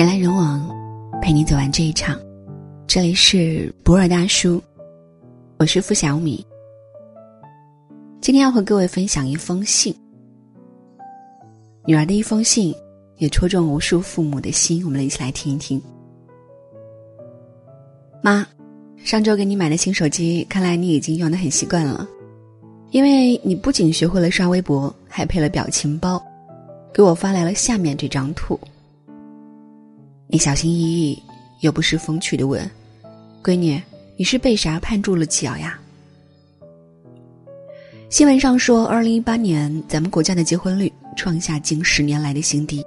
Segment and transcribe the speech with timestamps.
[0.00, 0.66] 人来人往，
[1.20, 2.18] 陪你走完这一场。
[2.86, 4.58] 这里是博尔大叔，
[5.58, 6.42] 我是付小米。
[8.18, 9.94] 今天要和各位分享一封信，
[11.84, 12.74] 女儿的一封信，
[13.18, 14.82] 也戳中无数父母的心。
[14.86, 15.78] 我们一起来听一听。
[18.22, 18.46] 妈，
[19.04, 22.08] 上周给你买的新手机，看来你已经用的很习惯了，
[22.90, 26.18] 因为你不仅学会了刷微博，还配了表情包，
[26.90, 28.58] 给我发来了下面这张图。
[30.32, 31.20] 你小心翼翼，
[31.58, 32.70] 又不失风趣的问。
[33.42, 33.82] 闺女，
[34.16, 35.76] 你是被啥绊住了脚呀？
[38.08, 42.80] 新闻上说，二零一八年咱们国家的结婚率创下近十年来的新低，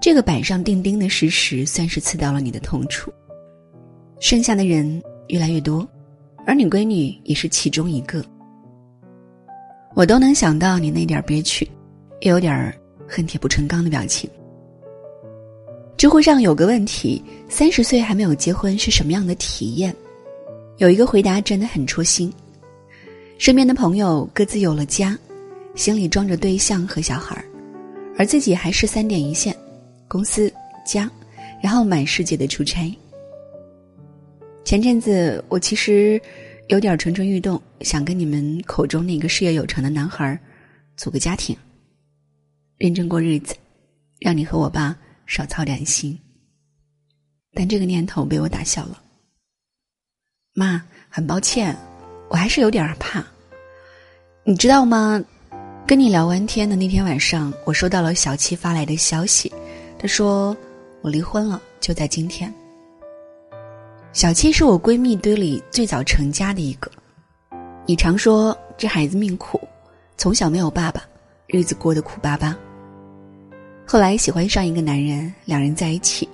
[0.00, 3.12] 这个板上钉钉的事实算是刺到了你的痛处。
[4.20, 5.84] 剩下的人越来越多，
[6.46, 8.24] 而你闺女也是其中一个。
[9.96, 11.68] 我都能想到你那点憋屈，
[12.20, 12.72] 也有点
[13.08, 14.30] 恨铁不成钢的表情。
[15.96, 19.96] 知乎上有个问题：三十岁还没有结婚是什么样的体验？
[20.76, 22.30] 有一个回答真的很戳心。
[23.38, 25.18] 身边的朋友各自有了家，
[25.74, 27.44] 心里装着对象和小孩儿，
[28.18, 29.56] 而自己还是三点一线，
[30.06, 30.52] 公司、
[30.84, 31.10] 家，
[31.62, 32.94] 然后满世界的出差。
[34.66, 36.20] 前阵子我其实
[36.68, 40.38] 有点蠢蠢欲动，想跟你们口中那个事业有成的男孩儿
[40.94, 41.56] 组个家庭，
[42.76, 43.54] 认真过日子，
[44.20, 44.94] 让你和我爸。
[45.26, 46.18] 少操点心，
[47.52, 49.02] 但这个念头被我打消了。
[50.54, 51.76] 妈，很抱歉，
[52.30, 53.24] 我还是有点怕。
[54.44, 55.22] 你知道吗？
[55.86, 59.52] 跟你聊完天的那天晚上，我收到了小七发来的消息，
[59.98, 60.56] 他说
[61.02, 62.52] 我离婚了，就在今天。
[64.12, 66.90] 小七是我闺蜜堆里最早成家的一个。
[67.86, 69.60] 你常说这孩子命苦，
[70.16, 71.02] 从小没有爸爸，
[71.46, 72.56] 日子过得苦巴巴。
[73.88, 76.28] 后来喜欢上一个男人，两人在一起，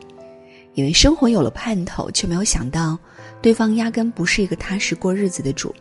[0.73, 2.99] 以为生活有了盼头，却没有想到，
[3.43, 5.73] 对方压根不是一个踏实过日子的主。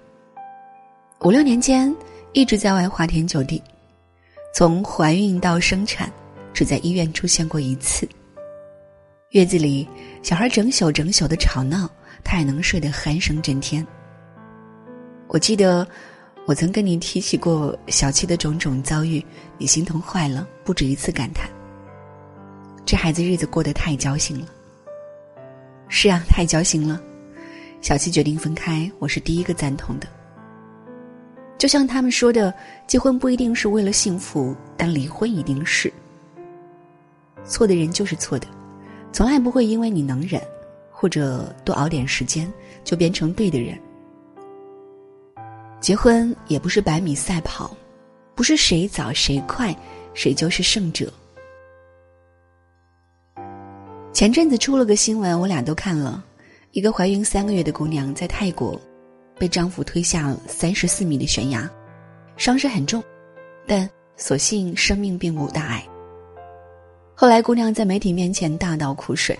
[1.22, 1.96] 五六年间
[2.34, 3.64] 一直在外花天酒地，
[4.54, 6.12] 从怀孕到生产，
[6.54, 8.06] 只在医院出现过一次。
[9.30, 9.88] 月子里，
[10.22, 11.90] 小孩整宿整宿的吵闹，
[12.22, 13.88] 他也能睡得鼾声震天。
[15.30, 15.88] 我记得，
[16.46, 19.26] 我曾跟你提起过小七的种种遭遇，
[19.58, 21.50] 你心疼坏了，不止一次感叹。
[22.92, 24.46] 这孩子日子过得太交心了。
[25.88, 27.02] 是啊，太交心了。
[27.80, 30.06] 小七决定分开，我是第一个赞同的。
[31.58, 32.54] 就像他们说的，
[32.88, 35.90] 结婚不一定是为了幸福，但离婚一定是。
[37.46, 38.46] 错的人就是错的，
[39.14, 40.42] 从来不会因为你能忍，
[40.92, 42.52] 或者多熬点时间，
[42.84, 43.80] 就变成对的人。
[45.80, 47.74] 结婚也不是百米赛跑，
[48.36, 49.74] 不是谁早谁快，
[50.14, 51.10] 谁就是胜者。
[54.14, 56.24] 前阵子出了个新闻，我俩都看了。
[56.72, 58.80] 一个怀孕三个月的姑娘在泰国，
[59.38, 61.70] 被丈夫推下三十四米的悬崖，
[62.36, 63.02] 伤势很重，
[63.66, 65.86] 但所幸生命并无大碍。
[67.16, 69.38] 后来姑娘在媒体面前大倒苦水。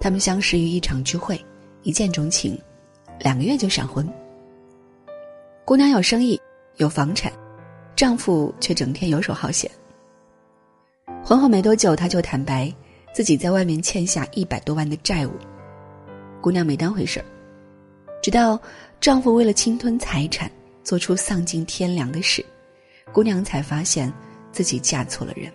[0.00, 1.40] 他们相识于一场聚会，
[1.82, 2.58] 一见钟情，
[3.20, 4.08] 两个月就闪婚。
[5.64, 6.40] 姑娘有生意，
[6.76, 7.32] 有房产，
[7.94, 9.70] 丈夫却整天游手好闲。
[11.24, 12.72] 婚后没多久，她就坦白。
[13.12, 15.32] 自己在外面欠下一百多万的债务，
[16.40, 17.26] 姑娘没当回事儿。
[18.22, 18.58] 直到
[19.00, 20.50] 丈夫为了侵吞财产
[20.82, 22.44] 做出丧尽天良的事，
[23.12, 24.12] 姑娘才发现
[24.50, 25.52] 自己嫁错了人。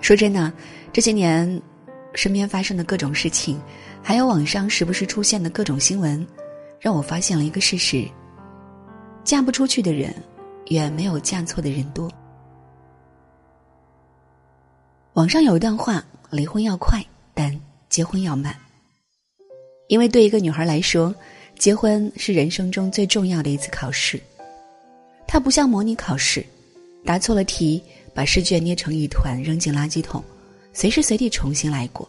[0.00, 0.52] 说真的，
[0.92, 1.62] 这些年
[2.12, 3.60] 身边发生的各种事情，
[4.02, 6.26] 还有网上时不时出现的各种新闻，
[6.80, 8.06] 让我发现了一个事实：
[9.24, 10.12] 嫁不出去的人，
[10.66, 12.10] 远没有嫁错的人多。
[15.14, 18.56] 网上有一段话：离婚要快，但结婚要慢。
[19.88, 21.14] 因为对一个女孩来说，
[21.58, 24.18] 结婚是人生中最重要的一次考试。
[25.28, 26.42] 它不像模拟考试，
[27.04, 27.82] 答错了题，
[28.14, 30.24] 把试卷捏成一团扔进垃圾桶，
[30.72, 32.08] 随时随地重新来过。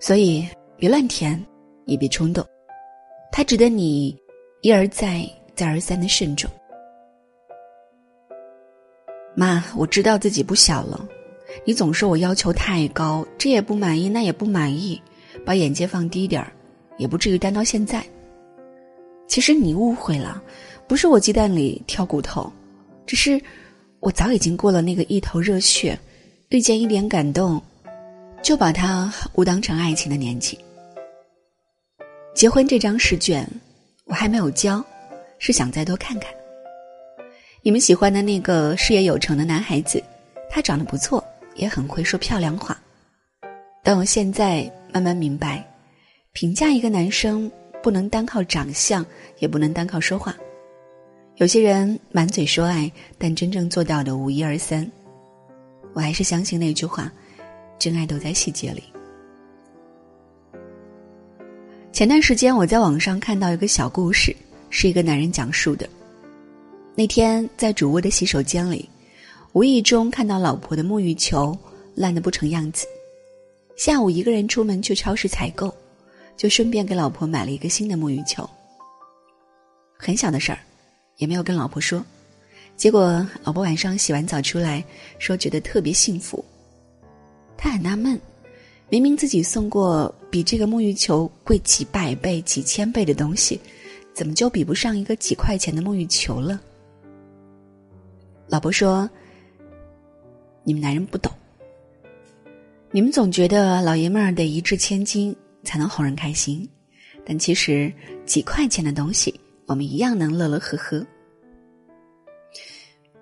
[0.00, 0.48] 所以
[0.78, 1.38] 别乱填，
[1.84, 2.42] 也别冲动，
[3.30, 4.18] 它值得你
[4.62, 6.50] 一而再、再而三的慎重。
[9.34, 11.06] 妈，我知道自己不小了。
[11.64, 15.00] 你总说我要求太高，这也不满意，那也不满意，
[15.44, 16.52] 把眼界放低点儿，
[16.98, 18.04] 也不至于单到现在。
[19.26, 20.40] 其实你误会了，
[20.86, 22.52] 不是我鸡蛋里挑骨头，
[23.04, 23.40] 只是
[24.00, 25.98] 我早已经过了那个一头热血，
[26.50, 27.60] 遇见一点感动，
[28.42, 30.56] 就把它误当成爱情的年纪。
[32.34, 33.48] 结婚这张试卷，
[34.04, 34.84] 我还没有交，
[35.38, 36.30] 是想再多看看。
[37.62, 40.00] 你们喜欢的那个事业有成的男孩子，
[40.48, 41.24] 他长得不错。
[41.56, 42.76] 也很会说漂亮话，
[43.82, 45.64] 但我现在慢慢明白，
[46.32, 47.50] 评价一个男生
[47.82, 49.04] 不能单靠长相，
[49.38, 50.34] 也不能单靠说话。
[51.36, 54.90] 有些人满嘴说爱，但真正做到的无一二三。
[55.92, 57.12] 我还是相信那句话：
[57.78, 58.82] 真爱都在细节里。
[61.92, 64.34] 前段时间我在网上看到一个小故事，
[64.68, 65.88] 是一个男人讲述的。
[66.94, 68.88] 那天在主卧的洗手间里，
[69.56, 71.56] 无意中看到老婆的沐浴球
[71.94, 72.86] 烂得不成样子。
[73.74, 75.74] 下午一个人出门去超市采购，
[76.36, 78.46] 就顺便给老婆买了一个新的沐浴球。
[79.96, 80.58] 很小的事儿。
[81.16, 82.04] 也没有跟老婆说，
[82.76, 84.84] 结果老婆晚上洗完澡出来，
[85.18, 86.44] 说觉得特别幸福。
[87.56, 88.20] 他很纳闷，
[88.90, 93.58] 明明自己送过比这个沐浴球贵几百倍、几千倍的东西，
[94.12, 96.60] 怎么就比不上一个几块钱的沐浴球了？
[98.48, 99.08] 老婆说
[100.66, 101.32] ：“你们男人不懂，
[102.90, 106.68] 你们总觉得老爷们儿得一掷千金才能哄人开心，
[107.24, 107.92] 但其实
[108.24, 109.32] 几块钱的东西。”
[109.66, 111.06] 我们一样能乐乐呵呵。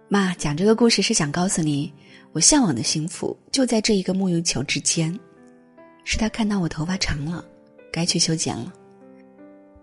[0.08, 1.92] 妈讲这个故事是想告诉你，
[2.32, 5.18] 我向往的幸福就在这一个沐浴球之间。
[6.04, 7.44] 是他看到我头发长了，
[7.90, 8.70] 该去修剪了；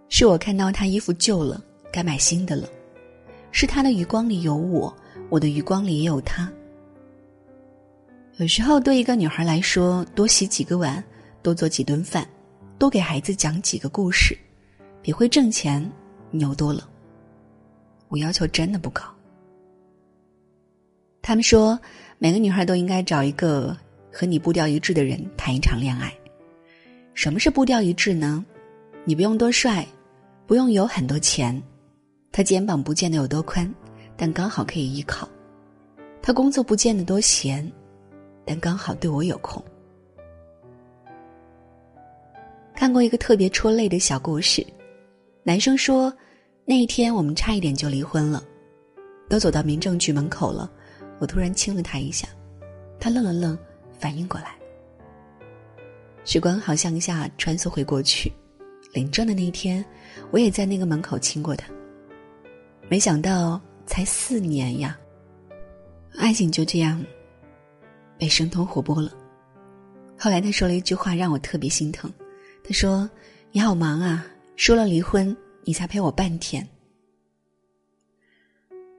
[0.08, 2.68] 是我看到他衣服旧了，该买新的了；
[3.52, 4.96] 是他的余光里有我，
[5.30, 6.52] 我的余光里也有他。
[8.42, 11.04] 有时候，对一个女孩来说，多洗几个碗，
[11.44, 12.28] 多做几顿饭，
[12.80, 14.36] 多给孩子讲几个故事，
[15.00, 15.88] 比会挣钱。
[16.32, 16.90] 牛多了，
[18.08, 19.04] 我要求真的不高。
[21.22, 21.80] 他们说，
[22.18, 23.78] 每个女孩都应该找一个
[24.12, 26.12] 和你步调一致的人谈一场恋爱。
[27.14, 28.44] 什么是步调一致呢？
[29.06, 29.86] 你不用多帅，
[30.48, 31.62] 不用有很多钱，
[32.32, 33.72] 他肩膀不见得有多宽，
[34.18, 35.28] 但刚好可以依靠；
[36.24, 37.72] 他工作不见得多闲，
[38.46, 39.64] 但刚好对我有空。
[42.76, 44.66] 看过一个特别戳泪的小故事。
[45.44, 46.14] 男生说
[46.66, 48.44] ：“那一天我们差一点就离婚了，
[49.28, 50.72] 都走到民政局门口了，
[51.20, 52.28] 我突然亲了他一下，
[53.00, 53.58] 他愣了愣，
[54.00, 54.56] 反应过来。
[56.24, 58.32] 时光好像一下穿梭回过去，
[58.94, 59.84] 领证的那一天，
[60.30, 61.68] 我也在那个门口亲过他。
[62.88, 64.96] 没想到才四年呀，
[66.18, 67.04] 爱情就这样
[68.22, 69.12] 被生吞活剥了。
[70.16, 72.14] 后来他说了一句话让我特别心疼，
[72.64, 73.10] 他说
[73.52, 74.24] ：‘你好忙啊。’”
[74.56, 76.68] 说了离婚，你才陪我半天。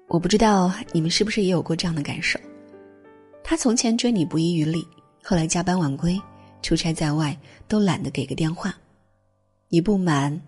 [0.09, 2.37] 我不知道你们是不是也有过这样的感受。
[3.45, 4.85] 他从前追你不遗余力，
[5.23, 6.21] 后来加班晚归、
[6.61, 7.39] 出差在外，
[7.69, 8.75] 都懒得给个电话。
[9.69, 10.43] 你不满，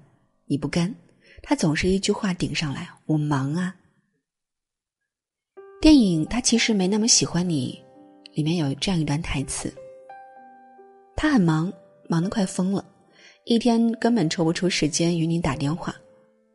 [0.46, 0.92] 你不甘，
[1.40, 3.76] 他总是一句话顶上来：“我忙啊。”
[5.80, 7.80] 电影《他其实没那么喜欢你》，
[8.34, 9.72] 里面有这样一段台词
[11.16, 11.72] ：“他很忙，
[12.08, 12.84] 忙得快疯了。”
[13.44, 15.94] 一天根本抽不出时间与你打电话，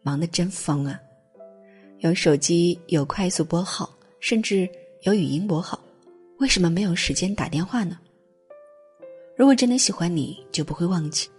[0.02, 1.00] 忙得真疯啊！
[2.00, 3.88] 有手机，有快速拨号，
[4.20, 4.68] 甚至
[5.04, 5.80] 有语音拨号，
[6.40, 8.00] 为什么没有时间打电话呢？
[9.38, 11.30] 如果真的喜欢你，就不会忘记；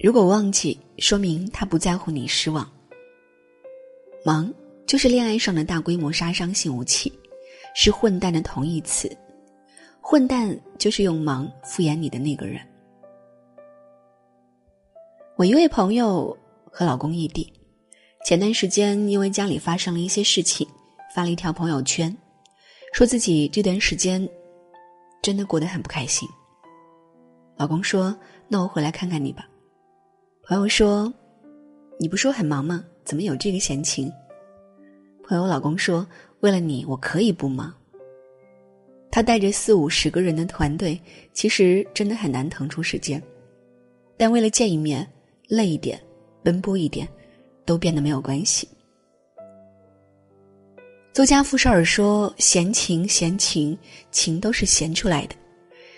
[0.00, 2.68] 如果忘记，说明他不在乎你失望。
[4.24, 4.52] 忙
[4.84, 7.12] 就是恋爱上的大规模杀伤性武器，
[7.76, 9.08] 是混蛋的同义词。
[10.00, 12.60] 混蛋就是用忙敷衍你的那个人。
[15.36, 17.52] 我一位朋友和老公异地，
[18.26, 20.66] 前段时间因为家里发生了一些事情，
[21.14, 22.14] 发了一条朋友圈，
[22.92, 24.28] 说自己这段时间
[25.22, 26.28] 真的过得很不开心。
[27.56, 28.14] 老公说
[28.48, 29.48] ：“那我回来看看你吧。”
[30.44, 31.12] 朋友说
[31.98, 32.84] ：“你不说很忙吗？
[33.04, 34.12] 怎么有这个闲情？”
[35.24, 36.06] 朋友老公说
[36.40, 37.72] ：“为了你，我可以不忙。”
[39.10, 41.00] 他带着四五十个人的团队，
[41.32, 43.22] 其实真的很难腾出时间，
[44.16, 45.06] 但为了见一面。
[45.48, 46.00] 累一点，
[46.44, 47.08] 奔波一点，
[47.64, 48.68] 都变得没有关系。
[51.12, 53.76] 作家傅绍尔说：“闲情，闲情，
[54.12, 55.34] 情都是闲出来的。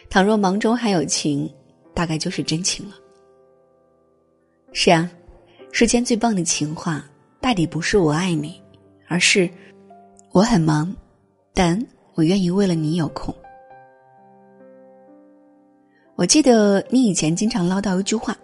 [0.09, 1.53] 倘若忙中还有情，
[1.93, 2.97] 大概就是真情了。”
[4.73, 5.13] 是啊，
[5.71, 7.05] 世间最棒的情话，
[7.39, 8.59] 大抵不是我爱你，
[9.07, 9.47] 而是
[10.31, 10.97] 我很忙，
[11.53, 11.79] 但
[12.15, 13.35] 我愿意为了你有空。
[16.15, 18.37] 我记得你以前经常唠叨一句话。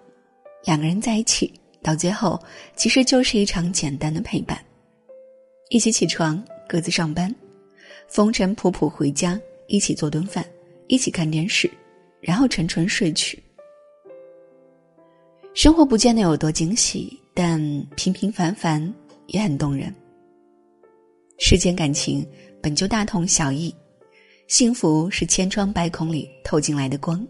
[0.65, 2.39] 两个人在一起，到最后
[2.75, 4.59] 其实就是一场简单的陪伴。
[5.71, 7.33] 一起起床，各自上班，
[8.09, 10.45] 风尘仆仆回家，一起做顿饭，
[10.89, 11.71] 一起看电视，
[12.21, 13.41] 然后沉沉睡去。
[15.55, 17.61] 生活不见得有多惊喜，但
[17.97, 18.93] 平平凡凡
[19.27, 19.95] 也很动人。
[21.39, 22.27] 世间感情
[22.69, 23.75] 本就大同小异，
[24.47, 27.27] 幸福是千疮百孔里透进来的光。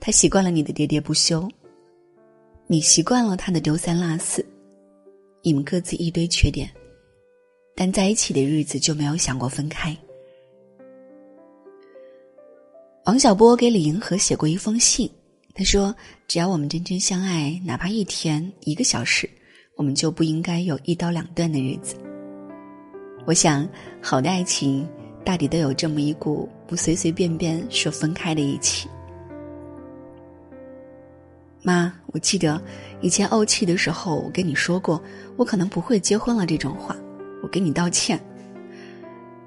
[0.00, 1.46] 他习惯了你的喋喋不休，
[2.66, 4.42] 你习惯了他的丢三落四。
[5.42, 6.70] 你们各自一堆缺点，
[7.76, 9.94] 但在一起的日子就没有想过分开。
[13.04, 15.10] 王小波给李银河写过一封信，
[15.52, 15.94] 他说
[16.26, 19.28] ：“只要我们真真相爱，哪怕一天一个小时，
[19.76, 21.94] 我们就不应该有一刀两断的日子。”
[23.28, 23.68] 我想，
[24.00, 24.88] 好的爱情
[25.22, 28.88] 大抵都有这么一股不随随便便说分开的义气。
[31.60, 32.58] 妈，我记得
[33.02, 34.98] 以前怄气的时候，我跟你说过，
[35.36, 36.96] 我可能不会结婚了这种话，
[37.42, 38.18] 我给你道歉。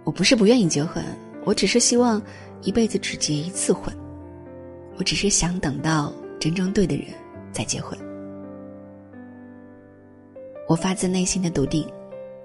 [0.04, 1.04] 我不是不愿意结婚，
[1.44, 2.22] 我只是希望
[2.62, 3.92] 一辈子只结一次婚，
[4.96, 7.08] 我只是想等到真正对的人
[7.52, 7.98] 再结婚。
[10.70, 11.84] 我发自内心的笃定，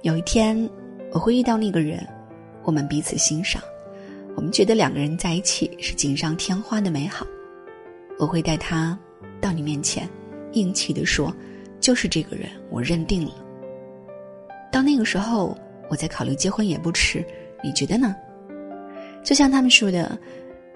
[0.00, 0.56] 有一天
[1.16, 2.06] 我会遇到那个人，
[2.62, 3.62] 我们彼此欣赏，
[4.34, 7.26] 我们觉得两个人在一起是锦上添花的美好，
[8.18, 8.96] 我会带他。
[9.40, 10.06] 到你面前，
[10.52, 11.34] 硬气的说
[11.80, 13.32] ：“就是这个人，我认定了。”
[14.70, 15.56] 到那个时候，
[15.88, 17.24] 我再考虑结婚也不迟。
[17.64, 18.14] 你觉得呢？
[19.24, 20.18] 就像他们说的：“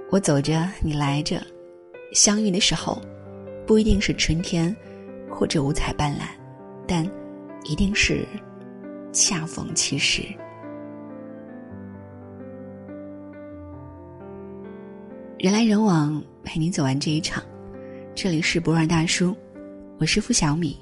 [0.09, 1.39] 我走着，你来着，
[2.15, 2.99] 相遇的时候，
[3.67, 4.75] 不一定是春天，
[5.29, 6.23] 或者五彩斑斓，
[6.87, 7.07] 但
[7.65, 8.27] 一定是
[9.13, 10.23] 恰逢其时。”
[15.39, 17.43] 人来人往，陪你走完这一场。
[18.15, 19.35] 这里是博尔大叔，
[19.99, 20.79] 我是付小米，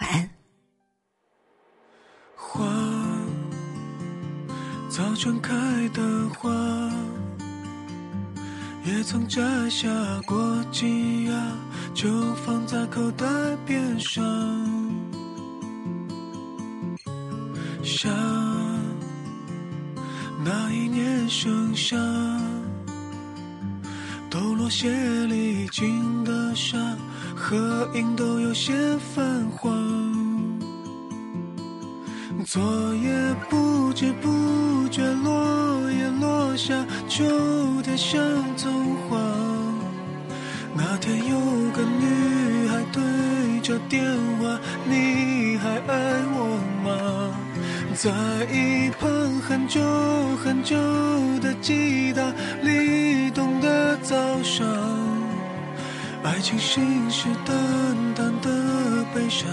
[0.00, 0.28] 晚安。
[2.34, 2.66] 花，
[4.90, 5.54] 早春开
[5.94, 6.50] 的花，
[8.84, 9.88] 也曾摘下
[10.26, 11.32] 过几芽，
[11.94, 13.24] 就放在口袋
[13.64, 14.22] 边上。
[27.48, 29.72] 合影都有些泛黄。
[32.44, 32.62] 昨
[32.96, 33.10] 夜
[33.48, 36.74] 不知不觉，落叶落下，
[37.08, 37.24] 秋
[37.82, 38.20] 天像
[38.54, 39.18] 棕黄。
[40.74, 41.40] 那天有
[41.70, 44.04] 个女孩对着电
[44.38, 47.34] 话，你还爱我吗？
[47.94, 48.10] 在
[48.52, 49.08] 一旁
[49.40, 49.80] 很久
[50.44, 50.76] 很久
[51.40, 52.30] 的吉他
[52.62, 54.66] 里，懂的早上，
[56.38, 57.50] 爱情信誓旦
[58.14, 59.50] 旦的悲伤，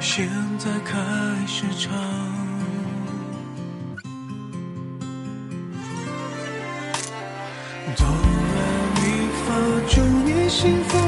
[0.00, 0.98] 现在开
[1.46, 1.94] 始唱。
[7.94, 8.58] 哆来
[8.96, 9.02] 咪
[9.46, 9.54] 发，
[9.88, 10.98] 祝你幸福。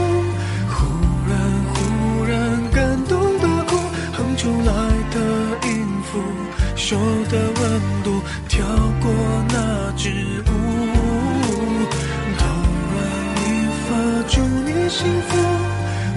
[0.70, 0.86] 忽
[1.28, 1.36] 然
[1.74, 3.76] 忽然感动的哭，
[4.12, 4.72] 哼出来
[5.10, 6.22] 的音符，
[6.76, 6.96] 手
[7.28, 8.64] 的温度跳
[9.00, 9.12] 过
[9.48, 10.40] 那支
[14.88, 15.36] 幸福，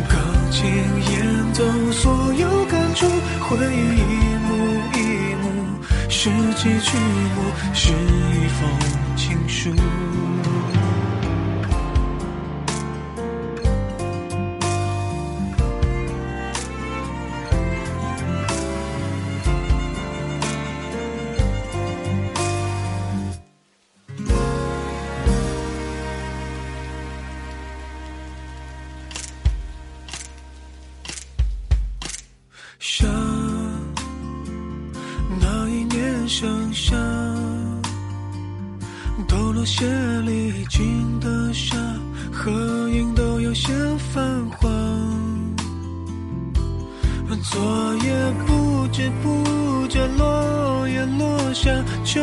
[0.07, 0.67] 钢琴
[1.11, 3.07] 演奏所有感触，
[3.41, 4.47] 回忆一幕
[4.93, 4.97] 一
[5.41, 5.45] 幕，
[6.07, 6.97] 拾起曲
[7.35, 7.37] 目，
[7.73, 8.69] 是一封
[9.15, 9.71] 情书。
[36.29, 36.95] 一年盛夏，
[39.27, 39.87] 抖落鞋
[40.21, 41.75] 里进的沙，
[42.31, 42.51] 合
[42.89, 44.21] 影都有些泛
[44.51, 44.69] 黄。
[47.41, 51.71] 昨夜不知不觉，落叶落下，
[52.05, 52.21] 秋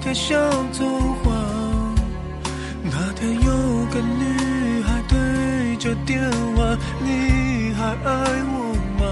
[0.00, 0.38] 天像
[0.70, 1.34] 棕黄。
[2.82, 6.22] 那天有个女孩对着电
[6.54, 9.06] 话，你还爱我吗？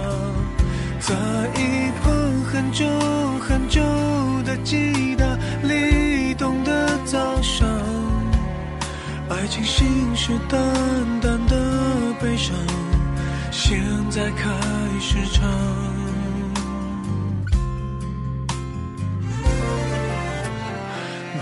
[1.00, 1.14] 在
[1.59, 2.12] 一旁
[2.52, 2.85] 很久
[3.40, 3.81] 很久
[4.66, 5.25] 的吉他
[5.62, 7.68] 里，懂的早上，
[9.28, 10.56] 爱情信誓旦
[11.23, 11.56] 旦的
[12.20, 12.52] 悲伤，
[13.52, 13.80] 现
[14.11, 14.50] 在开
[15.00, 15.49] 始唱。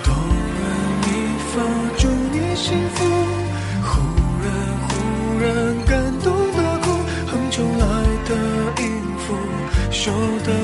[0.02, 0.64] 哆来
[1.00, 1.06] 咪
[1.54, 1.62] 发，
[1.96, 3.04] 祝你幸福。
[3.82, 4.02] 忽
[4.44, 4.46] 然
[4.86, 4.92] 忽
[5.40, 5.44] 然
[5.86, 6.86] 感动的哭，
[7.26, 7.84] 哼出来
[8.28, 8.84] 的音。
[9.90, 10.10] 手
[10.44, 10.63] 的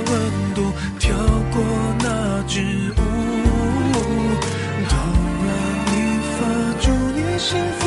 [2.50, 2.62] 那支
[2.96, 3.00] 舞，
[4.88, 4.92] 哆
[5.46, 5.50] 来
[5.86, 5.92] 咪
[6.34, 6.38] 发，
[6.80, 7.80] 祝你幸福。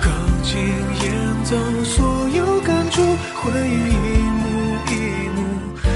[0.00, 0.08] 钢
[0.42, 0.56] 琴
[1.02, 1.12] 演
[1.44, 1.54] 奏
[1.84, 3.02] 所有感触，
[3.34, 4.44] 回忆一幕
[4.88, 4.92] 一
[5.28, 5.38] 幕，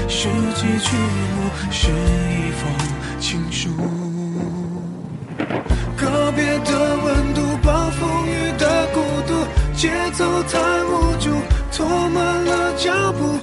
[0.07, 2.61] 拾起曲目，是一封
[3.19, 3.71] 情书。
[5.97, 9.33] 告别的温度，暴风雨的孤独，
[9.75, 11.31] 节奏太无助，
[11.71, 13.39] 拖慢了脚步。